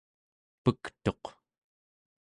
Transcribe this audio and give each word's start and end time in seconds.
pektuq 0.63 1.23